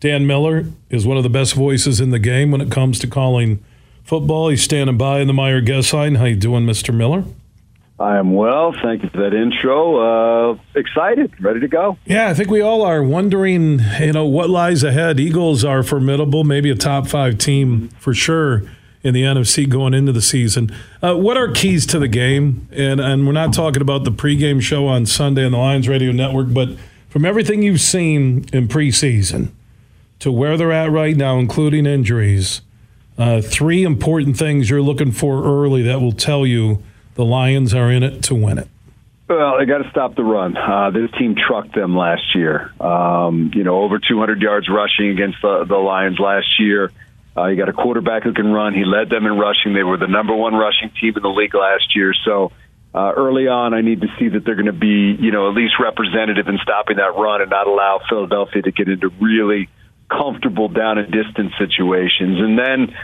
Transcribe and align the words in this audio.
Dan 0.00 0.26
Miller 0.26 0.66
is 0.90 1.06
one 1.06 1.16
of 1.16 1.24
the 1.24 1.28
best 1.28 1.54
voices 1.54 2.00
in 2.00 2.10
the 2.10 2.18
game 2.20 2.50
when 2.52 2.60
it 2.60 2.70
comes 2.70 2.98
to 3.00 3.06
calling 3.08 3.62
football. 4.04 4.48
He's 4.48 4.62
standing 4.62 4.96
by 4.96 5.20
in 5.20 5.26
the 5.26 5.32
Meijer 5.32 5.64
guest 5.64 5.92
line. 5.92 6.16
How 6.16 6.26
you 6.26 6.36
doing, 6.36 6.64
Mr. 6.66 6.94
Miller? 6.94 7.24
I 8.00 8.16
am 8.16 8.32
well. 8.32 8.72
Thank 8.80 9.02
you 9.02 9.08
for 9.08 9.18
that 9.18 9.34
intro. 9.34 10.52
Uh, 10.52 10.58
excited, 10.76 11.32
ready 11.42 11.58
to 11.58 11.66
go. 11.66 11.98
Yeah, 12.06 12.28
I 12.28 12.34
think 12.34 12.48
we 12.48 12.60
all 12.60 12.82
are 12.82 13.02
wondering, 13.02 13.80
you 14.00 14.12
know, 14.12 14.24
what 14.24 14.48
lies 14.48 14.84
ahead. 14.84 15.18
Eagles 15.18 15.64
are 15.64 15.82
formidable, 15.82 16.44
maybe 16.44 16.70
a 16.70 16.76
top 16.76 17.08
five 17.08 17.38
team 17.38 17.88
for 17.98 18.14
sure 18.14 18.62
in 19.02 19.14
the 19.14 19.22
NFC 19.22 19.68
going 19.68 19.94
into 19.94 20.12
the 20.12 20.22
season. 20.22 20.70
Uh, 21.02 21.16
what 21.16 21.36
are 21.36 21.50
keys 21.50 21.86
to 21.86 21.98
the 21.98 22.06
game? 22.06 22.68
And 22.70 23.00
and 23.00 23.26
we're 23.26 23.32
not 23.32 23.52
talking 23.52 23.82
about 23.82 24.04
the 24.04 24.12
pregame 24.12 24.62
show 24.62 24.86
on 24.86 25.04
Sunday 25.04 25.44
on 25.44 25.50
the 25.50 25.58
Lions 25.58 25.88
Radio 25.88 26.12
Network, 26.12 26.52
but 26.52 26.68
from 27.08 27.24
everything 27.24 27.62
you've 27.62 27.80
seen 27.80 28.44
in 28.52 28.68
preseason 28.68 29.50
to 30.20 30.32
where 30.32 30.56
they're 30.56 30.72
at 30.72 30.90
right 30.90 31.16
now, 31.16 31.38
including 31.38 31.86
injuries, 31.86 32.62
uh, 33.16 33.40
three 33.40 33.82
important 33.82 34.36
things 34.36 34.70
you're 34.70 34.82
looking 34.82 35.12
for 35.12 35.44
early 35.44 35.82
that 35.82 36.00
will 36.00 36.12
tell 36.12 36.46
you 36.46 36.82
the 37.14 37.24
Lions 37.24 37.74
are 37.74 37.90
in 37.90 38.02
it 38.02 38.22
to 38.24 38.34
win 38.34 38.58
it. 38.58 38.68
Well, 39.28 39.58
they 39.58 39.66
got 39.66 39.78
to 39.78 39.90
stop 39.90 40.14
the 40.14 40.24
run. 40.24 40.56
Uh, 40.56 40.90
this 40.90 41.10
team 41.18 41.34
trucked 41.34 41.74
them 41.74 41.94
last 41.94 42.34
year. 42.34 42.72
Um, 42.80 43.50
you 43.54 43.62
know, 43.62 43.80
over 43.82 43.98
200 43.98 44.40
yards 44.40 44.68
rushing 44.70 45.10
against 45.10 45.42
the, 45.42 45.64
the 45.64 45.76
Lions 45.76 46.18
last 46.18 46.58
year. 46.58 46.90
Uh, 47.36 47.46
you 47.46 47.56
got 47.56 47.68
a 47.68 47.72
quarterback 47.74 48.22
who 48.22 48.32
can 48.32 48.50
run. 48.52 48.72
He 48.72 48.84
led 48.84 49.10
them 49.10 49.26
in 49.26 49.36
rushing. 49.36 49.74
They 49.74 49.82
were 49.82 49.98
the 49.98 50.06
number 50.06 50.34
one 50.34 50.54
rushing 50.54 50.90
team 50.98 51.14
in 51.14 51.22
the 51.22 51.28
league 51.28 51.54
last 51.54 51.94
year. 51.94 52.14
So 52.24 52.52
uh, 52.94 53.12
early 53.14 53.48
on, 53.48 53.74
I 53.74 53.82
need 53.82 54.00
to 54.00 54.08
see 54.18 54.28
that 54.30 54.44
they're 54.44 54.54
going 54.54 54.66
to 54.66 54.72
be, 54.72 55.14
you 55.20 55.30
know, 55.30 55.50
at 55.50 55.54
least 55.54 55.74
representative 55.78 56.48
in 56.48 56.58
stopping 56.62 56.96
that 56.96 57.14
run 57.16 57.42
and 57.42 57.50
not 57.50 57.66
allow 57.66 58.00
Philadelphia 58.08 58.62
to 58.62 58.72
get 58.72 58.88
into 58.88 59.10
really 59.20 59.68
comfortable 60.10 60.68
down 60.68 60.98
and 60.98 61.12
distance 61.12 61.52
situations. 61.58 62.38
And 62.40 62.58
then 62.58 62.96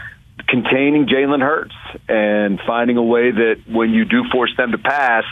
containing 0.47 1.07
Jalen 1.07 1.41
Hurts 1.41 1.75
and 2.07 2.59
finding 2.65 2.97
a 2.97 3.03
way 3.03 3.31
that 3.31 3.63
when 3.67 3.91
you 3.91 4.05
do 4.05 4.23
force 4.31 4.51
them 4.57 4.71
to 4.71 4.77
pass, 4.77 5.23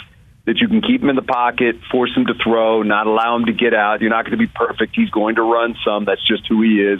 that 0.45 0.57
you 0.57 0.67
can 0.67 0.81
keep 0.81 1.01
him 1.01 1.09
in 1.09 1.15
the 1.15 1.21
pocket, 1.21 1.75
force 1.91 2.11
him 2.15 2.25
to 2.25 2.33
throw, 2.43 2.83
not 2.83 3.07
allow 3.07 3.35
him 3.37 3.45
to 3.45 3.53
get 3.53 3.73
out. 3.73 4.01
You're 4.01 4.09
not 4.09 4.25
going 4.25 4.37
to 4.37 4.45
be 4.45 4.51
perfect. 4.53 4.95
He's 4.95 5.09
going 5.09 5.35
to 5.35 5.41
run 5.41 5.75
some. 5.85 6.05
That's 6.05 6.25
just 6.27 6.45
who 6.47 6.61
he 6.61 6.81
is, 6.81 6.99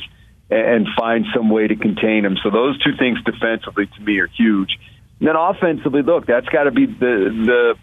and 0.49 0.87
find 0.97 1.25
some 1.35 1.49
way 1.49 1.67
to 1.67 1.75
contain 1.75 2.23
him. 2.23 2.37
So 2.41 2.49
those 2.49 2.81
two 2.81 2.95
things 2.97 3.19
defensively 3.23 3.87
to 3.87 4.02
me 4.02 4.19
are 4.19 4.27
huge. 4.27 4.77
And 5.19 5.27
then 5.27 5.35
offensively, 5.35 6.03
look, 6.03 6.25
that's 6.25 6.47
got 6.47 6.63
to 6.63 6.71
be 6.71 6.85
the 6.85 6.95
the 7.45 7.75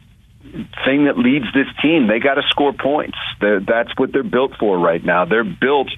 thing 0.87 1.05
that 1.05 1.19
leads 1.19 1.45
this 1.53 1.69
team. 1.83 2.07
They 2.09 2.19
got 2.19 2.35
to 2.35 2.43
score 2.49 2.73
points. 2.73 3.19
That's 3.41 3.91
what 3.99 4.13
they're 4.13 4.23
built 4.23 4.53
for 4.59 4.79
right 4.79 5.05
now. 5.05 5.27
They're 5.27 5.45
built 5.45 5.89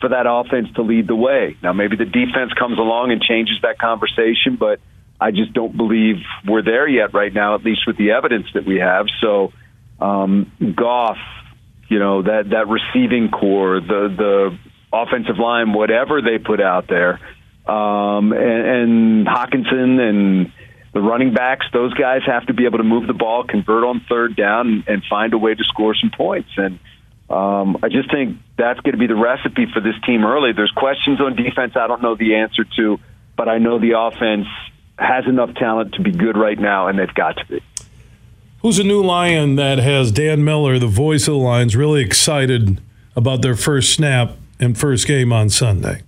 for 0.00 0.10
that 0.10 0.26
offense 0.28 0.68
to 0.76 0.82
lead 0.82 1.06
the 1.06 1.16
way. 1.16 1.56
Now, 1.62 1.72
maybe 1.72 1.96
the 1.96 2.04
defense 2.04 2.52
comes 2.52 2.78
along 2.78 3.12
and 3.12 3.22
changes 3.22 3.58
that 3.62 3.78
conversation, 3.78 4.56
but 4.56 4.80
I 5.20 5.30
just 5.30 5.52
don't 5.54 5.76
believe 5.76 6.16
we're 6.46 6.62
there 6.62 6.86
yet 6.86 7.14
right 7.14 7.32
now, 7.32 7.54
at 7.54 7.64
least 7.64 7.86
with 7.86 7.96
the 7.96 8.10
evidence 8.10 8.46
that 8.54 8.66
we 8.66 8.76
have. 8.76 9.06
So, 9.20 9.52
um, 9.98 10.52
Goff, 10.76 11.16
you 11.88 11.98
know, 11.98 12.22
that, 12.22 12.50
that 12.50 12.68
receiving 12.68 13.30
corps, 13.30 13.80
the, 13.80 14.14
the 14.16 14.58
offensive 14.92 15.38
line, 15.38 15.72
whatever 15.72 16.20
they 16.20 16.38
put 16.38 16.60
out 16.60 16.88
there, 16.88 17.18
um, 17.66 18.32
and, 18.32 18.66
and 18.66 19.26
Hockenson 19.26 19.98
and 19.98 20.52
the 20.92 21.00
running 21.00 21.32
backs, 21.32 21.66
those 21.72 21.94
guys 21.94 22.20
have 22.26 22.46
to 22.46 22.54
be 22.54 22.66
able 22.66 22.78
to 22.78 22.84
move 22.84 23.06
the 23.06 23.14
ball, 23.14 23.44
convert 23.44 23.84
on 23.84 24.04
third 24.08 24.36
down, 24.36 24.68
and, 24.68 24.88
and 24.88 25.02
find 25.08 25.32
a 25.32 25.38
way 25.38 25.54
to 25.54 25.64
score 25.64 25.94
some 25.94 26.10
points. 26.10 26.50
And, 26.56 26.78
um, 27.28 27.78
I 27.82 27.88
just 27.88 28.10
think 28.10 28.38
that's 28.56 28.78
going 28.80 28.92
to 28.92 28.98
be 28.98 29.08
the 29.08 29.16
recipe 29.16 29.66
for 29.72 29.80
this 29.80 29.94
team 30.04 30.24
early. 30.24 30.52
There's 30.52 30.70
questions 30.70 31.20
on 31.20 31.34
defense 31.34 31.72
I 31.74 31.86
don't 31.88 32.02
know 32.02 32.14
the 32.14 32.36
answer 32.36 32.64
to, 32.76 32.98
but 33.36 33.48
I 33.48 33.58
know 33.58 33.78
the 33.78 33.98
offense 33.98 34.46
has 34.98 35.26
enough 35.26 35.54
talent 35.54 35.94
to 35.94 36.02
be 36.02 36.12
good 36.12 36.36
right 36.36 36.58
now, 36.58 36.88
and 36.88 36.98
they've 36.98 37.12
got 37.12 37.36
to 37.38 37.46
be. 37.46 37.62
Who's 38.62 38.78
a 38.78 38.84
new 38.84 39.02
Lion 39.02 39.56
that 39.56 39.78
has 39.78 40.10
Dan 40.12 40.44
Miller, 40.44 40.78
the 40.78 40.86
voice 40.86 41.28
of 41.28 41.34
the 41.34 41.40
Lions, 41.40 41.76
really 41.76 42.00
excited 42.00 42.80
about 43.14 43.42
their 43.42 43.56
first 43.56 43.92
snap 43.92 44.36
and 44.58 44.78
first 44.78 45.06
game 45.06 45.32
on 45.32 45.50
Sunday? 45.50 46.02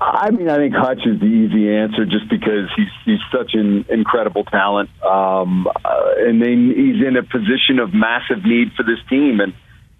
I 0.00 0.30
mean, 0.30 0.50
I 0.50 0.56
think 0.56 0.74
Hutch 0.74 1.06
is 1.06 1.20
the 1.20 1.26
easy 1.26 1.70
answer 1.72 2.04
just 2.04 2.28
because 2.28 2.68
he's 2.76 2.88
he's 3.04 3.20
such 3.32 3.54
an 3.54 3.86
incredible 3.88 4.44
talent, 4.44 4.90
um, 5.02 5.66
uh, 5.66 6.14
and 6.18 6.42
then 6.42 6.72
he's 6.76 7.06
in 7.06 7.16
a 7.16 7.22
position 7.22 7.78
of 7.78 7.94
massive 7.94 8.44
need 8.44 8.72
for 8.76 8.82
this 8.82 8.98
team, 9.08 9.40
and 9.40 9.54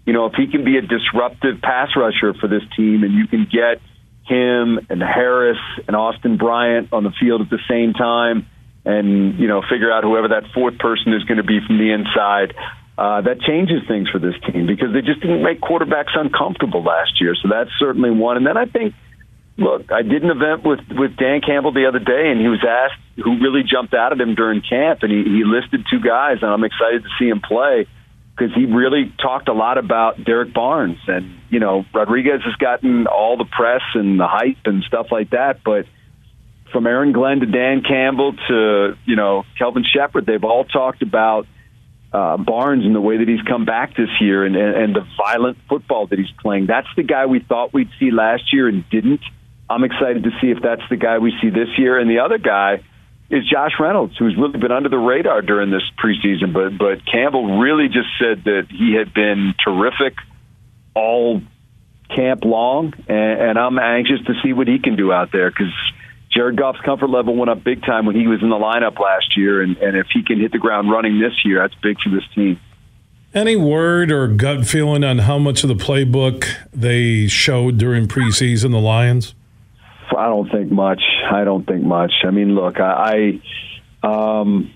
you 0.05 0.13
know, 0.13 0.27
if 0.27 0.33
he 0.33 0.47
can 0.47 0.63
be 0.63 0.77
a 0.77 0.81
disruptive 0.81 1.61
pass 1.61 1.89
rusher 1.95 2.33
for 2.39 2.47
this 2.47 2.61
team 2.77 3.03
and 3.03 3.13
you 3.13 3.27
can 3.27 3.47
get 3.51 3.81
him 4.25 4.79
and 4.89 5.01
Harris 5.01 5.57
and 5.87 5.95
Austin 5.95 6.37
Bryant 6.37 6.89
on 6.93 7.03
the 7.03 7.11
field 7.19 7.41
at 7.41 7.49
the 7.49 7.59
same 7.69 7.93
time 7.93 8.47
and, 8.85 9.39
you 9.39 9.47
know, 9.47 9.61
figure 9.61 9.91
out 9.91 10.03
whoever 10.03 10.29
that 10.29 10.43
fourth 10.53 10.77
person 10.77 11.13
is 11.13 11.23
going 11.23 11.37
to 11.37 11.43
be 11.43 11.59
from 11.65 11.77
the 11.77 11.91
inside, 11.91 12.53
uh, 12.97 13.21
that 13.21 13.41
changes 13.41 13.81
things 13.87 14.09
for 14.09 14.19
this 14.19 14.35
team 14.45 14.67
because 14.67 14.93
they 14.93 15.01
just 15.01 15.21
didn't 15.21 15.43
make 15.43 15.59
quarterbacks 15.59 16.15
uncomfortable 16.15 16.83
last 16.83 17.19
year. 17.19 17.35
So 17.41 17.49
that's 17.49 17.71
certainly 17.79 18.11
one. 18.11 18.37
And 18.37 18.45
then 18.45 18.57
I 18.57 18.65
think, 18.65 18.93
look, 19.57 19.91
I 19.91 20.03
did 20.03 20.23
an 20.23 20.29
event 20.29 20.63
with, 20.63 20.79
with 20.91 21.17
Dan 21.17 21.41
Campbell 21.41 21.73
the 21.73 21.87
other 21.87 21.99
day 21.99 22.29
and 22.29 22.39
he 22.39 22.47
was 22.47 22.63
asked 22.63 23.01
who 23.17 23.39
really 23.39 23.63
jumped 23.63 23.93
out 23.93 24.11
at 24.11 24.21
him 24.21 24.35
during 24.35 24.61
camp 24.61 25.01
and 25.01 25.11
he, 25.11 25.23
he 25.23 25.43
listed 25.43 25.85
two 25.89 25.99
guys 25.99 26.37
and 26.41 26.51
I'm 26.51 26.63
excited 26.63 27.03
to 27.03 27.09
see 27.17 27.27
him 27.27 27.41
play 27.41 27.87
because 28.35 28.53
he 28.53 28.65
really 28.65 29.13
talked 29.21 29.47
a 29.47 29.53
lot 29.53 29.77
about 29.77 30.23
Derrick 30.23 30.53
Barnes. 30.53 30.97
And, 31.07 31.39
you 31.49 31.59
know, 31.59 31.85
Rodriguez 31.93 32.41
has 32.43 32.55
gotten 32.55 33.07
all 33.07 33.37
the 33.37 33.45
press 33.45 33.81
and 33.93 34.19
the 34.19 34.27
hype 34.27 34.65
and 34.65 34.83
stuff 34.83 35.07
like 35.11 35.29
that. 35.29 35.63
But 35.63 35.85
from 36.71 36.85
Aaron 36.85 37.13
Glenn 37.13 37.39
to 37.39 37.45
Dan 37.45 37.81
Campbell 37.87 38.33
to, 38.49 38.97
you 39.05 39.15
know, 39.15 39.43
Kelvin 39.57 39.85
Sheppard, 39.85 40.25
they've 40.25 40.43
all 40.43 40.65
talked 40.65 41.01
about 41.01 41.47
uh, 42.11 42.37
Barnes 42.37 42.85
and 42.85 42.93
the 42.93 43.01
way 43.01 43.17
that 43.17 43.27
he's 43.27 43.41
come 43.41 43.65
back 43.65 43.95
this 43.95 44.09
year 44.19 44.45
and, 44.45 44.55
and, 44.55 44.75
and 44.75 44.95
the 44.95 45.05
violent 45.17 45.57
football 45.69 46.07
that 46.07 46.19
he's 46.19 46.31
playing. 46.41 46.65
That's 46.65 46.87
the 46.95 47.03
guy 47.03 47.25
we 47.27 47.39
thought 47.39 47.73
we'd 47.73 47.89
see 47.99 48.11
last 48.11 48.53
year 48.53 48.67
and 48.67 48.89
didn't. 48.89 49.21
I'm 49.69 49.83
excited 49.83 50.23
to 50.23 50.31
see 50.41 50.51
if 50.51 50.61
that's 50.61 50.83
the 50.89 50.97
guy 50.97 51.17
we 51.19 51.33
see 51.41 51.49
this 51.49 51.69
year. 51.77 51.97
And 51.97 52.09
the 52.09 52.19
other 52.19 52.37
guy, 52.37 52.83
is 53.29 53.47
Josh 53.49 53.73
Reynolds, 53.79 54.15
who's 54.17 54.35
really 54.37 54.59
been 54.59 54.71
under 54.71 54.89
the 54.89 54.97
radar 54.97 55.41
during 55.41 55.71
this 55.71 55.83
preseason. 56.03 56.53
But 56.53 56.77
but 56.77 57.05
Campbell 57.05 57.59
really 57.59 57.87
just 57.87 58.09
said 58.19 58.43
that 58.45 58.67
he 58.69 58.93
had 58.93 59.13
been 59.13 59.55
terrific 59.63 60.13
all 60.93 61.41
camp 62.13 62.45
long, 62.45 62.93
and, 63.07 63.41
and 63.41 63.59
I'm 63.59 63.79
anxious 63.79 64.19
to 64.27 64.33
see 64.43 64.53
what 64.53 64.67
he 64.67 64.79
can 64.79 64.95
do 64.95 65.11
out 65.11 65.31
there 65.31 65.49
because 65.49 65.73
Jared 66.31 66.57
Goff's 66.57 66.81
comfort 66.81 67.09
level 67.09 67.35
went 67.35 67.49
up 67.49 67.63
big 67.63 67.81
time 67.83 68.05
when 68.05 68.15
he 68.15 68.27
was 68.27 68.41
in 68.43 68.49
the 68.49 68.55
lineup 68.55 68.99
last 68.99 69.37
year, 69.37 69.61
and, 69.61 69.77
and 69.77 69.97
if 69.97 70.07
he 70.13 70.23
can 70.23 70.39
hit 70.39 70.51
the 70.51 70.59
ground 70.59 70.91
running 70.91 71.19
this 71.19 71.33
year, 71.43 71.61
that's 71.61 71.75
big 71.81 71.99
for 71.99 72.09
this 72.09 72.27
team. 72.35 72.59
Any 73.33 73.55
word 73.55 74.11
or 74.11 74.27
gut 74.27 74.65
feeling 74.65 75.03
on 75.03 75.19
how 75.19 75.37
much 75.37 75.63
of 75.63 75.67
the 75.67 75.75
playbook 75.75 76.45
they 76.71 77.27
showed 77.27 77.77
during 77.77 78.07
preseason, 78.07 78.71
the 78.71 78.79
Lions? 78.79 79.35
I 80.15 80.27
don't 80.27 80.49
think 80.49 80.71
much. 80.71 81.03
I 81.31 81.43
don't 81.43 81.65
think 81.65 81.83
much. 81.83 82.13
I 82.25 82.31
mean, 82.31 82.55
look, 82.55 82.79
I, 82.79 83.39
I 84.03 84.39
um, 84.41 84.73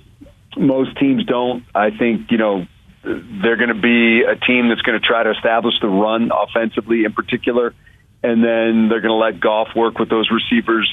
most 0.58 0.98
teams 0.98 1.26
don't. 1.26 1.64
I 1.74 1.90
think 1.92 2.32
you 2.32 2.38
know 2.38 2.66
they're 3.04 3.58
going 3.58 3.74
to 3.74 3.82
be 3.82 4.24
a 4.24 4.36
team 4.36 4.70
that's 4.70 4.82
going 4.82 5.00
to 5.00 5.06
try 5.06 5.24
to 5.24 5.32
establish 5.32 5.76
the 5.82 5.88
run 5.88 6.32
offensively, 6.32 7.06
in 7.06 7.14
particular, 7.14 7.74
and 8.24 8.44
then 8.44 8.90
they're 8.90 9.02
going 9.02 9.14
to 9.14 9.14
let 9.14 9.40
Goff 9.40 9.70
work 9.76 10.00
with 10.00 10.10
those 10.10 10.30
receivers. 10.32 10.90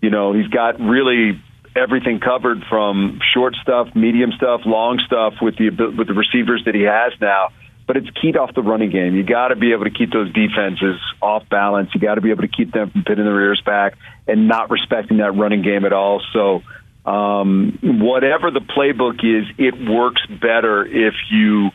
You 0.00 0.10
know, 0.10 0.32
he's 0.32 0.48
got 0.48 0.80
really 0.80 1.40
everything 1.76 2.20
covered 2.20 2.64
from 2.68 3.20
short 3.34 3.54
stuff, 3.62 3.88
medium 3.94 4.32
stuff, 4.36 4.62
long 4.66 5.00
stuff 5.06 5.34
with 5.40 5.56
the 5.56 5.70
with 5.70 6.08
the 6.08 6.14
receivers 6.14 6.62
that 6.66 6.74
he 6.74 6.82
has 6.82 7.12
now 7.20 7.48
but 7.86 7.96
it's 7.96 8.08
keyed 8.20 8.34
Goff 8.34 8.54
the 8.54 8.62
running 8.62 8.90
game. 8.90 9.14
You 9.14 9.24
got 9.24 9.48
to 9.48 9.56
be 9.56 9.72
able 9.72 9.84
to 9.84 9.90
keep 9.90 10.12
those 10.12 10.32
defenses 10.32 11.00
off 11.20 11.48
balance. 11.48 11.90
You 11.94 12.00
got 12.00 12.14
to 12.14 12.20
be 12.20 12.30
able 12.30 12.42
to 12.42 12.48
keep 12.48 12.72
them 12.72 12.90
from 12.90 13.04
pinning 13.04 13.24
their 13.24 13.40
ears 13.40 13.62
back 13.64 13.94
and 14.26 14.48
not 14.48 14.70
respecting 14.70 15.18
that 15.18 15.32
running 15.32 15.62
game 15.62 15.84
at 15.84 15.92
all. 15.92 16.22
So, 16.32 16.62
um, 17.04 17.78
whatever 17.82 18.50
the 18.50 18.60
playbook 18.60 19.24
is, 19.24 19.46
it 19.58 19.74
works 19.90 20.22
better 20.40 20.84
if 20.84 21.14
you 21.30 21.70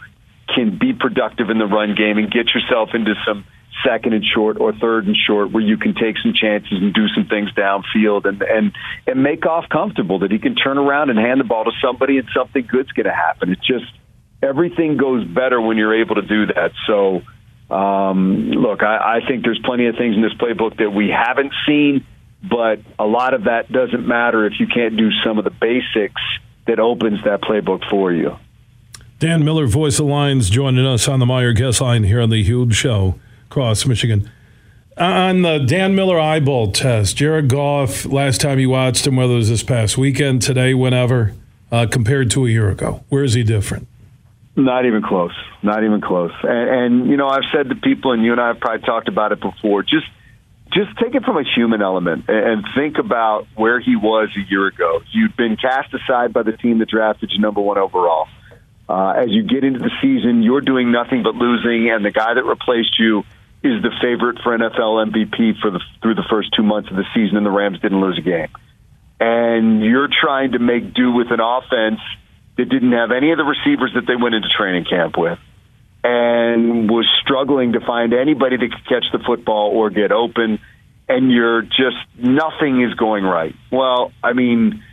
can 0.54 0.77
be 0.80 0.94
productive 0.94 1.50
in 1.50 1.57
the 1.57 1.65
run 1.65 1.95
game 1.95 2.18
and 2.18 2.31
get 2.31 2.48
yourself 2.56 2.89
into 2.94 3.13
some 3.25 3.45
second 3.86 4.13
and 4.13 4.24
short 4.25 4.57
or 4.60 4.74
third 4.74 5.06
and 5.06 5.15
short 5.15 5.51
where 5.51 5.63
you 5.63 5.77
can 5.77 5.94
take 5.94 6.18
some 6.24 6.33
chances 6.33 6.71
and 6.71 6.94
do 6.94 7.07
some 7.10 7.27
things 7.27 7.51
downfield 7.51 8.25
and 8.25 8.42
and 8.42 8.71
and 9.06 9.21
make 9.21 9.45
off 9.45 9.69
comfortable 9.69 10.19
that 10.19 10.31
he 10.31 10.39
can 10.39 10.56
turn 10.56 10.77
around 10.77 11.10
and 11.10 11.19
hand 11.19 11.39
the 11.39 11.44
ball 11.44 11.63
to 11.65 11.71
somebody 11.81 12.18
and 12.18 12.27
something 12.36 12.65
good's 12.65 12.92
going 12.94 13.06
to 13.06 13.13
happen. 13.13 13.51
It's 13.51 13.65
just 13.65 13.86
everything 14.42 14.98
goes 14.98 15.25
better 15.25 15.60
when 15.60 15.78
you're 15.78 16.00
able 16.01 16.16
to 16.16 16.22
do 16.22 16.48
that. 16.48 16.72
So, 16.86 17.22
um, 17.74 18.51
look, 18.51 18.84
I, 18.84 19.18
I 19.18 19.28
think 19.28 19.44
there's 19.44 19.60
plenty 19.63 19.88
of 19.88 19.95
things 19.95 20.16
in 20.16 20.22
this 20.22 20.34
playbook 20.34 20.78
that 20.78 20.92
we 20.92 21.10
haven't 21.10 21.54
seen, 21.66 22.06
but 22.48 22.80
a 23.00 23.06
lot 23.06 23.34
of 23.34 23.45
that 23.45 23.72
doesn't 23.72 24.07
matter 24.07 24.45
if 24.45 24.60
you 24.60 24.68
can't 24.68 24.95
do 24.95 25.10
some 25.24 25.38
of 25.38 25.44
the 25.44 25.51
basics 25.51 26.22
that 26.68 26.80
opens 26.80 27.24
that 27.24 27.42
playbook 27.42 27.89
for 27.89 28.12
you. 28.12 28.38
Dan 29.19 29.44
Miller, 29.44 29.66
voice 29.66 30.00
of 30.00 30.06
Lions, 30.06 30.50
joining 30.50 30.86
us 30.86 31.07
on 31.07 31.19
the 31.19 31.25
Meijer 31.25 31.56
Guest 31.56 31.81
Line 31.81 32.04
here 32.04 32.22
on 32.22 32.30
the 32.30 32.44
Huge 32.44 32.75
Show, 32.75 33.19
across 33.48 33.86
Michigan. 33.86 34.30
On 34.95 35.42
the 35.42 35.60
Dan 35.60 35.95
Miller 35.95 36.19
eyeball 36.19 36.72
test, 36.72 37.18
Jared 37.18 37.50
Goff, 37.50 38.06
last 38.06 38.42
time 38.42 38.60
you 38.60 38.69
watched 38.69 39.07
him, 39.07 39.16
whether 39.16 39.34
it 39.34 39.38
was 39.38 39.50
this 39.50 39.63
past 39.63 39.98
weekend, 39.98 40.42
today, 40.42 40.74
whenever, 40.74 41.34
uh, 41.72 41.88
compared 41.89 42.30
to 42.31 42.45
a 42.45 42.50
year 42.50 42.69
ago, 42.69 43.04
where 43.10 43.24
is 43.24 43.34
he 43.34 43.44
different? 43.44 43.88
Not 44.57 44.88
even 44.88 45.04
close. 45.04 45.36
Not 45.62 45.83
even 45.83 46.01
close. 46.01 46.31
And, 46.42 46.69
and 46.69 47.09
you 47.09 47.15
know, 47.15 47.27
I've 47.27 47.45
said 47.54 47.69
to 47.69 47.75
people, 47.75 48.12
and 48.12 48.24
you 48.24 48.31
and 48.31 48.42
I 48.42 48.48
have 48.48 48.59
probably 48.59 48.83
talked 48.86 49.07
about 49.07 49.31
it 49.31 49.39
before. 49.39 49.83
Just, 49.83 50.07
just 50.74 50.98
take 50.98 51.13
it 51.13 51.24
from 51.24 51.38
a 51.38 51.44
human 51.44 51.83
element 51.83 52.25
and 52.27 52.65
think 52.75 52.98
about 52.98 53.45
where 53.56 53.80
he 53.80 53.95
was 53.95 54.30
a 54.36 54.50
year 54.50 54.65
ago. 54.65 55.01
You'd 55.12 55.38
been 55.38 55.57
cast 55.57 55.94
aside 55.94 56.33
by 56.33 56.42
the 56.42 56.54
team 56.54 56.80
that 56.80 56.89
drafted 56.89 57.31
you 57.31 57.39
number 57.39 57.62
one 57.62 57.77
overall. 57.77 58.27
Uh, 58.89 59.12
as 59.12 59.30
you 59.30 59.44
get 59.44 59.63
into 59.63 59.80
the 59.80 59.92
season, 60.01 60.42
you're 60.42 60.62
doing 60.62 60.92
nothing 60.92 61.21
but 61.21 61.36
losing, 61.36 61.92
and 61.92 62.03
the 62.03 62.12
guy 62.12 62.33
that 62.33 62.44
replaced 62.44 62.98
you 62.98 63.19
is 63.62 63.83
the 63.83 63.92
favorite 64.01 64.39
for 64.42 64.57
NFL 64.57 65.12
MVP 65.12 65.60
for 65.60 65.69
the 65.69 65.81
through 66.01 66.15
the 66.15 66.25
first 66.30 66.50
two 66.56 66.63
months 66.63 66.89
of 66.89 66.95
the 66.95 67.06
season, 67.13 67.38
and 67.38 67.45
the 67.45 67.51
Rams 67.51 67.80
didn't 67.80 68.00
lose 68.00 68.18
a 68.18 68.21
game. 68.21 68.48
And 69.19 69.83
you're 69.83 70.07
trying 70.07 70.53
to 70.53 70.60
make 70.60 70.94
do 70.94 71.12
with 71.12 71.31
an 71.31 71.42
offense 71.42 72.00
that 72.57 72.69
didn't 72.69 72.92
have 72.92 73.12
any 73.12 73.31
of 73.31 73.38
the 73.38 73.44
receivers 73.44 73.92
that 73.95 74.06
they 74.07 74.15
went 74.15 74.36
into 74.36 74.50
training 74.50 74.86
camp 74.86 75.18
with, 75.18 75.39
and 76.04 76.89
was 76.89 77.07
struggling 77.21 77.74
to 77.74 77.80
find 77.80 78.13
anybody 78.13 78.57
that 78.57 78.71
could 78.71 78.88
catch 78.88 79.06
the 79.12 79.19
football 79.19 79.71
or 79.71 79.89
get 79.89 80.12
open. 80.12 80.59
And 81.09 81.31
you're 81.31 81.62
just 81.62 81.98
nothing 82.18 82.83
is 82.83 82.94
going 82.95 83.24
right. 83.24 83.56
Well, 83.71 84.12
I 84.21 84.33
mean 84.33 84.83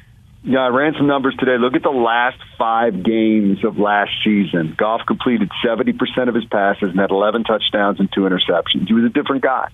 yeah, 0.46 0.60
I 0.60 0.68
ran 0.68 0.92
some 0.98 1.06
numbers 1.06 1.34
today. 1.38 1.56
Look 1.58 1.74
at 1.74 1.82
the 1.82 1.88
last 1.88 2.36
five 2.58 3.02
games 3.02 3.64
of 3.64 3.78
last 3.78 4.10
season. 4.22 4.74
Goff 4.76 5.00
completed 5.06 5.48
70% 5.64 6.28
of 6.28 6.34
his 6.34 6.44
passes 6.44 6.90
and 6.90 7.00
had 7.00 7.10
11 7.10 7.44
touchdowns 7.44 7.98
and 7.98 8.12
two 8.12 8.22
interceptions. 8.22 8.86
He 8.86 8.92
was 8.92 9.04
a 9.04 9.08
different 9.08 9.42
guy. 9.42 9.68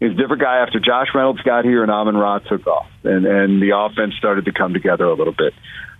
He 0.00 0.06
was 0.06 0.14
a 0.14 0.20
different 0.20 0.42
guy 0.42 0.58
after 0.58 0.80
Josh 0.80 1.08
Reynolds 1.14 1.40
got 1.42 1.64
here 1.64 1.82
and 1.82 1.92
Amon 1.92 2.16
Ra 2.16 2.40
took 2.40 2.66
off, 2.66 2.88
and, 3.04 3.24
and 3.24 3.62
the 3.62 3.78
offense 3.78 4.14
started 4.18 4.46
to 4.46 4.52
come 4.52 4.74
together 4.74 5.04
a 5.04 5.14
little 5.14 5.32
bit. 5.32 5.54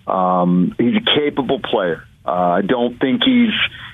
Um, 0.06 0.74
he's 0.78 0.94
a 0.96 1.18
capable 1.18 1.60
player. 1.60 2.04
Uh, 2.24 2.30
I 2.30 2.62
don't 2.62 2.98
think 2.98 3.22
he's 3.24 3.52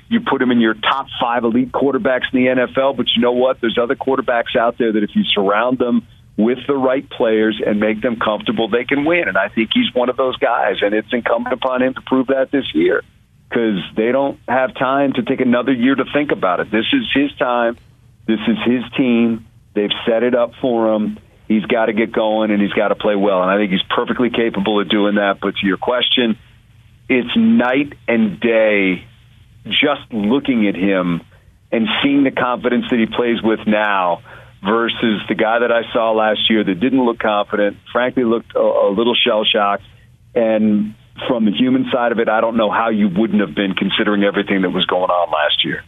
you 0.09 0.21
put 0.21 0.43
him 0.43 0.51
in 0.51 0.61
your 0.61 0.75
top 0.75 1.07
five 1.21 1.45
elite 1.45 1.73
quarterbacks 1.73 2.33
in 2.33 2.45
the 2.45 2.51
NFL, 2.51 2.97
but 2.97 3.07
you 3.17 3.23
know 3.23 3.33
what? 3.33 3.61
There's 3.61 3.79
other 3.79 3.97
quarterbacks 3.97 4.57
out 4.59 4.77
there 4.77 4.93
that 4.93 5.03
if 5.03 5.11
you 5.15 5.25
surround 5.25 5.79
them 5.79 6.07
with 6.37 6.59
the 6.67 6.75
right 6.75 7.09
players 7.09 7.61
and 7.65 7.81
make 7.81 8.03
them 8.03 8.19
comfortable, 8.19 8.69
they 8.69 8.85
can 8.85 9.05
win. 9.05 9.29
And 9.29 9.39
I 9.39 9.49
think 9.49 9.71
he's 9.73 9.93
one 9.95 10.11
of 10.11 10.17
those 10.17 10.37
guys, 10.37 10.77
and 10.83 10.95
it's 10.95 11.09
incumbent 11.13 11.55
upon 11.55 11.83
him 11.83 11.95
to 11.95 12.01
prove 12.03 12.27
that 12.29 12.51
this 12.51 12.75
year 12.75 13.03
because 13.49 13.81
they 13.97 14.13
don't 14.13 14.39
have 14.49 14.75
time 14.75 15.13
to 15.15 15.23
take 15.23 15.41
another 15.41 15.73
year 15.73 15.95
to 15.95 16.05
think 16.13 16.31
about 16.31 16.61
it. 16.61 16.71
This 16.71 16.87
is 16.93 17.05
his 17.15 17.33
time. 17.39 17.77
This 18.27 18.41
is 18.49 18.57
his 18.65 18.83
team. 18.97 19.47
They've 19.75 19.91
set 20.07 20.23
it 20.23 20.35
up 20.35 20.53
for 20.61 20.95
him. 20.95 21.19
He's 21.53 21.67
got 21.67 21.87
to 21.87 21.93
get 21.93 22.13
going 22.13 22.51
and 22.51 22.63
he's 22.63 22.73
got 22.73 22.89
to 22.89 22.95
play 22.95 23.15
well. 23.15 23.43
And 23.43 23.51
I 23.51 23.59
think 23.59 23.73
he's 23.73 23.83
perfectly 23.95 24.31
capable 24.31 24.81
of 24.81 24.89
doing 24.89 25.17
that. 25.17 25.39
But 25.41 25.57
to 25.57 25.67
your 25.67 25.77
question, 25.77 26.39
it's 27.11 27.37
night 27.37 27.93
and 28.09 28.41
day 28.41 29.05
just 29.67 30.11
looking 30.11 30.67
at 30.67 30.75
him 30.75 31.21
and 31.71 31.89
seeing 32.03 32.25
the 32.25 32.31
confidence 32.31 32.87
that 32.91 32.99
he 32.99 33.07
plays 33.07 33.43
with 33.43 33.61
now 33.67 34.23
versus 34.65 35.21
the 35.29 35.35
guy 35.35 35.59
that 35.59 35.71
I 35.71 35.93
saw 35.93 36.13
last 36.13 36.49
year 36.49 36.65
that 36.65 36.81
didn't 36.81 37.05
look 37.05 37.19
confident, 37.19 37.77
frankly 37.93 38.25
looked 38.25 38.55
a, 38.55 38.61
a 38.61 38.91
little 38.91 39.15
shell 39.15 39.45
shocked. 39.45 39.85
And 40.35 40.95
from 41.29 41.45
the 41.45 41.53
human 41.53 41.91
side 41.93 42.13
of 42.13 42.19
it, 42.19 42.31
I 42.31 42.41
don't 42.41 42.57
know 42.57 42.71
how 42.71 42.89
you 42.89 43.09
wouldn't 43.09 43.41
have 43.41 43.55
been 43.55 43.75
considering 43.75 44.25
everything 44.25 44.63
that 44.63 44.71
was 44.71 44.87
going 44.87 45.11
on 45.11 45.31
last 45.31 45.65
year. 45.65 45.85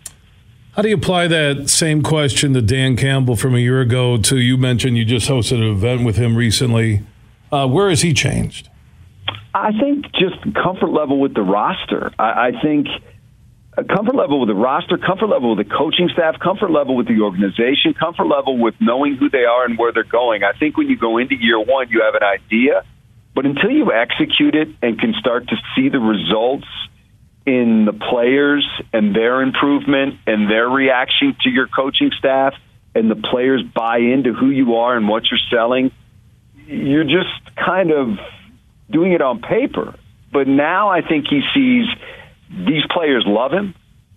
How 0.76 0.82
do 0.82 0.88
you 0.88 0.96
apply 0.96 1.28
that 1.28 1.70
same 1.70 2.02
question 2.02 2.52
to 2.54 2.62
Dan 2.62 2.96
Campbell 2.96 3.36
from 3.36 3.54
a 3.54 3.58
year 3.58 3.80
ago 3.80 4.16
to 4.18 4.38
you 4.38 4.56
mentioned 4.56 4.96
you 4.96 5.04
just 5.04 5.28
hosted 5.28 5.58
an 5.58 5.70
event 5.70 6.04
with 6.04 6.16
him 6.16 6.36
recently? 6.36 7.02
Uh, 7.52 7.68
where 7.68 7.90
has 7.90 8.02
he 8.02 8.12
changed? 8.12 8.68
I 9.54 9.70
think 9.78 10.06
just 10.12 10.42
comfort 10.54 10.90
level 10.90 11.20
with 11.20 11.34
the 11.34 11.42
roster. 11.42 12.12
I, 12.18 12.48
I 12.48 12.52
think– 12.60 12.88
comfort 13.82 14.14
level 14.14 14.38
with 14.38 14.48
the 14.48 14.54
roster, 14.54 14.96
comfort 14.98 15.26
level 15.26 15.56
with 15.56 15.66
the 15.66 15.74
coaching 15.74 16.08
staff, 16.12 16.38
comfort 16.38 16.70
level 16.70 16.94
with 16.94 17.08
the 17.08 17.20
organization, 17.20 17.94
comfort 17.94 18.26
level 18.26 18.56
with 18.56 18.74
knowing 18.80 19.16
who 19.16 19.28
they 19.28 19.44
are 19.44 19.64
and 19.64 19.76
where 19.76 19.92
they're 19.92 20.04
going. 20.04 20.44
I 20.44 20.52
think 20.52 20.76
when 20.76 20.88
you 20.88 20.96
go 20.96 21.18
into 21.18 21.34
year 21.34 21.58
one, 21.58 21.88
you 21.88 22.02
have 22.02 22.14
an 22.14 22.22
idea, 22.22 22.84
but 23.34 23.44
until 23.44 23.70
you 23.70 23.92
execute 23.92 24.54
it 24.54 24.68
and 24.80 24.98
can 24.98 25.12
start 25.18 25.48
to 25.48 25.56
see 25.74 25.88
the 25.88 25.98
results 25.98 26.66
in 27.46 27.84
the 27.84 27.92
players 27.92 28.66
and 28.92 29.14
their 29.14 29.42
improvement 29.42 30.14
and 30.26 30.50
their 30.50 30.68
reaction 30.68 31.36
to 31.42 31.50
your 31.50 31.66
coaching 31.66 32.10
staff 32.18 32.54
and 32.94 33.10
the 33.10 33.16
players 33.16 33.62
buy 33.62 33.98
into 33.98 34.32
who 34.32 34.50
you 34.50 34.76
are 34.76 34.96
and 34.96 35.08
what 35.08 35.24
you're 35.30 35.40
selling, 35.50 35.90
you're 36.66 37.04
just 37.04 37.56
kind 37.56 37.90
of 37.90 38.18
doing 38.90 39.12
it 39.12 39.20
on 39.20 39.40
paper. 39.40 39.94
But 40.32 40.48
now 40.48 40.88
I 40.88 41.02
think 41.02 41.26
he 41.28 41.42
sees 41.54 41.86
these 42.50 42.84
players 42.90 43.24
love 43.26 43.52
him. 43.52 43.74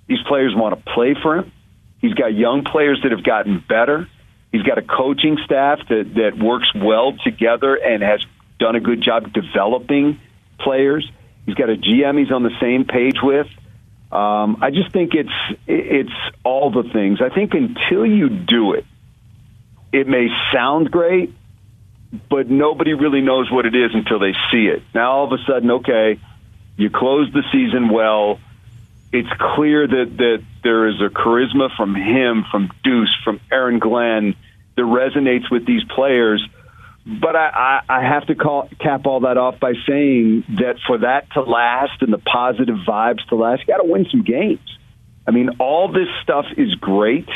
These 0.08 0.22
players 0.28 0.54
want 0.56 0.76
to 0.76 0.94
play 0.94 1.16
for 1.22 1.38
him. 1.38 1.52
He's 2.00 2.14
got 2.14 2.34
young 2.34 2.64
players 2.64 3.02
that 3.04 3.12
have 3.12 3.24
gotten 3.24 3.64
better. 3.68 4.08
He's 4.52 4.64
got 4.64 4.78
a 4.78 4.82
coaching 4.82 5.38
staff 5.44 5.80
that, 5.90 6.14
that 6.16 6.38
works 6.38 6.72
well 6.74 7.14
together 7.24 7.76
and 7.76 8.02
has 8.02 8.26
done 8.60 8.76
a 8.76 8.80
good 8.80 9.02
job 9.02 9.34
developing 9.34 10.20
players. 10.60 11.10
He's 11.48 11.56
got 11.56 11.70
a 11.70 11.78
GM 11.78 12.20
he's 12.20 12.32
on 12.32 12.44
the 12.44 12.56
same 12.60 12.84
page 12.84 13.16
with. 13.24 13.48
Um, 14.12 14.58
I 14.62 14.70
just 14.70 14.92
think 14.92 15.14
it's 15.16 15.60
it's 15.66 16.14
all 16.44 16.72
the 16.72 16.84
things. 16.84 17.20
I 17.22 17.34
think 17.34 17.54
until 17.54 18.06
you 18.06 18.30
do 18.30 18.74
it, 18.74 18.86
it 19.94 20.08
may 20.08 20.28
sound 20.54 20.92
great, 20.92 21.34
but 22.30 22.50
nobody 22.50 22.94
really 22.94 23.22
knows 23.22 23.50
what 23.50 23.66
it 23.66 23.76
is 23.76 23.92
until 23.94 24.20
they 24.20 24.34
see 24.52 24.68
it. 24.68 24.84
Now 24.94 25.12
all 25.12 25.34
of 25.34 25.40
a 25.40 25.44
sudden, 25.48 25.72
okay, 25.72 26.20
you 26.76 26.90
close 26.90 27.32
the 27.32 27.44
season 27.52 27.90
well. 27.90 28.40
It's 29.14 29.30
clear 29.56 29.88
that, 29.88 30.18
that 30.18 30.44
there 30.64 30.90
is 30.90 31.02
a 31.02 31.08
charisma 31.08 31.74
from 31.78 31.96
him, 31.96 32.44
from 32.52 32.70
Duce, 32.84 33.16
from 33.24 33.40
Aaron 33.50 33.80
Glenn 33.80 34.36
that 34.76 34.82
resonates 34.82 35.50
with 35.50 35.66
these 35.66 35.84
players. 35.86 36.46
But 37.08 37.38
I, 37.38 37.82
I, 37.88 38.00
I 38.00 38.04
have 38.04 38.28
to 38.28 38.36
call, 38.36 38.68
cap 38.82 39.06
all 39.06 39.22
that 39.22 39.38
off 39.38 39.62
by 39.62 39.74
saying 39.88 40.44
that 40.58 40.76
for 40.86 40.98
that 40.98 41.32
to 41.34 41.42
last 41.42 42.02
and 42.02 42.12
the 42.12 42.18
positive 42.18 42.76
vibes 42.86 43.26
to 43.30 43.36
last, 43.36 43.62
you 43.62 43.68
got 43.68 43.82
to 43.82 43.90
win 43.90 44.08
some 44.12 44.24
games. 44.24 44.78
I 45.26 45.32
mean, 45.32 45.52
all 45.60 45.88
this 45.88 46.10
stuff 46.22 46.46
is 46.58 46.76
great, 46.76 47.30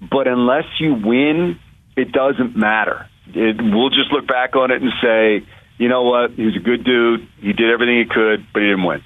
but 0.00 0.26
unless 0.26 0.64
you 0.80 0.94
win, 0.94 1.60
it 1.96 2.10
doesn't 2.10 2.56
matter. 2.56 3.08
It, 3.28 3.56
we'll 3.60 3.90
just 3.90 4.10
look 4.10 4.26
back 4.26 4.56
on 4.56 4.72
it 4.72 4.82
and 4.82 4.92
say, 5.00 5.46
you 5.78 5.88
know 5.88 6.02
what? 6.02 6.32
He 6.32 6.44
was 6.44 6.56
a 6.56 6.60
good 6.60 6.84
dude. 6.84 7.28
He 7.38 7.52
did 7.52 7.70
everything 7.70 7.98
he 7.98 8.06
could, 8.06 8.46
but 8.52 8.60
he 8.60 8.68
didn't 8.68 8.84
win. 8.84 9.02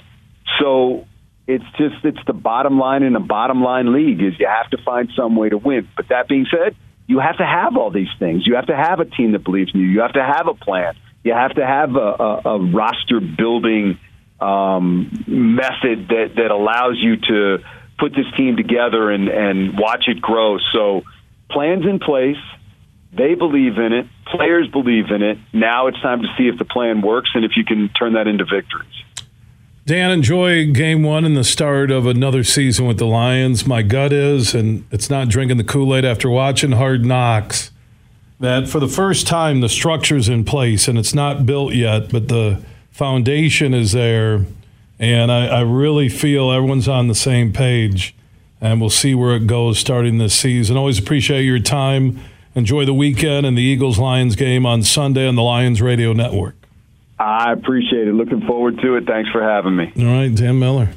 So 0.60 1.06
it's 1.46 1.64
just 1.76 2.04
it's 2.04 2.24
the 2.26 2.32
bottom 2.32 2.78
line 2.78 3.02
in 3.02 3.16
a 3.16 3.20
bottom 3.20 3.62
line 3.62 3.92
league 3.92 4.22
is 4.22 4.38
you 4.38 4.46
have 4.46 4.70
to 4.70 4.78
find 4.82 5.10
some 5.14 5.36
way 5.36 5.50
to 5.50 5.58
win. 5.58 5.88
But 5.94 6.08
that 6.08 6.28
being 6.28 6.46
said, 6.50 6.74
you 7.10 7.18
have 7.18 7.38
to 7.38 7.44
have 7.44 7.76
all 7.76 7.90
these 7.90 8.12
things. 8.20 8.46
You 8.46 8.54
have 8.54 8.66
to 8.66 8.76
have 8.76 9.00
a 9.00 9.04
team 9.04 9.32
that 9.32 9.42
believes 9.42 9.74
in 9.74 9.80
you. 9.80 9.86
You 9.86 10.02
have 10.02 10.12
to 10.12 10.22
have 10.22 10.46
a 10.46 10.54
plan. 10.54 10.94
You 11.24 11.32
have 11.32 11.52
to 11.56 11.66
have 11.66 11.96
a, 11.96 11.98
a, 11.98 12.42
a 12.44 12.58
roster 12.60 13.18
building 13.18 13.98
um, 14.40 15.10
method 15.26 16.06
that 16.06 16.34
that 16.36 16.52
allows 16.52 16.98
you 16.98 17.16
to 17.16 17.64
put 17.98 18.12
this 18.12 18.26
team 18.36 18.56
together 18.56 19.10
and 19.10 19.28
and 19.28 19.76
watch 19.76 20.04
it 20.06 20.20
grow. 20.20 20.58
So 20.72 21.02
plans 21.50 21.84
in 21.84 21.98
place 21.98 22.38
they 23.12 23.34
believe 23.34 23.76
in 23.78 23.92
it. 23.92 24.06
Players 24.26 24.68
believe 24.68 25.10
in 25.10 25.22
it. 25.22 25.38
Now 25.52 25.88
it's 25.88 26.00
time 26.00 26.22
to 26.22 26.28
see 26.38 26.46
if 26.46 26.58
the 26.58 26.64
plan 26.64 27.00
works 27.00 27.30
and 27.34 27.44
if 27.44 27.56
you 27.56 27.64
can 27.64 27.88
turn 27.88 28.12
that 28.12 28.28
into 28.28 28.44
victories. 28.44 28.86
Dan, 29.90 30.12
enjoy 30.12 30.70
game 30.70 31.02
one 31.02 31.24
and 31.24 31.36
the 31.36 31.42
start 31.42 31.90
of 31.90 32.06
another 32.06 32.44
season 32.44 32.86
with 32.86 32.98
the 32.98 33.06
Lions. 33.06 33.66
My 33.66 33.82
gut 33.82 34.12
is, 34.12 34.54
and 34.54 34.84
it's 34.92 35.10
not 35.10 35.28
drinking 35.28 35.56
the 35.56 35.64
Kool 35.64 35.96
Aid 35.96 36.04
after 36.04 36.30
watching 36.30 36.70
Hard 36.70 37.04
Knocks, 37.04 37.72
that 38.38 38.68
for 38.68 38.78
the 38.78 38.86
first 38.86 39.26
time 39.26 39.62
the 39.62 39.68
structure's 39.68 40.28
in 40.28 40.44
place 40.44 40.86
and 40.86 40.96
it's 40.96 41.12
not 41.12 41.44
built 41.44 41.74
yet, 41.74 42.12
but 42.12 42.28
the 42.28 42.62
foundation 42.92 43.74
is 43.74 43.90
there. 43.90 44.46
And 45.00 45.32
I, 45.32 45.46
I 45.48 45.60
really 45.62 46.08
feel 46.08 46.52
everyone's 46.52 46.86
on 46.86 47.08
the 47.08 47.14
same 47.16 47.52
page. 47.52 48.14
And 48.60 48.80
we'll 48.80 48.90
see 48.90 49.16
where 49.16 49.34
it 49.34 49.48
goes 49.48 49.80
starting 49.80 50.18
this 50.18 50.36
season. 50.36 50.76
Always 50.76 51.00
appreciate 51.00 51.42
your 51.42 51.58
time 51.58 52.20
Enjoy 52.54 52.84
the 52.84 52.94
weekend 52.94 53.44
and 53.46 53.56
the 53.58 53.62
Eagles 53.62 53.98
Lions 53.98 54.34
game 54.36 54.66
on 54.66 54.82
Sunday 54.82 55.26
on 55.26 55.36
the 55.36 55.42
Lions 55.42 55.80
Radio 55.80 56.12
Network. 56.12 56.59
I 57.20 57.52
appreciate 57.52 58.08
it. 58.08 58.14
Looking 58.14 58.40
forward 58.46 58.78
to 58.78 58.96
it. 58.96 59.04
Thanks 59.06 59.30
for 59.30 59.42
having 59.42 59.76
me. 59.76 59.92
All 59.98 60.04
right, 60.04 60.34
Dan 60.34 60.58
Miller. 60.58 60.88